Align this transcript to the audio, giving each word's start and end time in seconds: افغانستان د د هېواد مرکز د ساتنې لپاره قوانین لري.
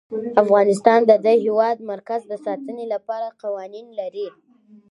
افغانستان 0.43 0.99
د 1.09 1.11
د 1.25 1.27
هېواد 1.45 1.77
مرکز 1.91 2.21
د 2.27 2.33
ساتنې 2.45 2.85
لپاره 2.93 3.27
قوانین 3.41 3.87
لري. 3.99 4.27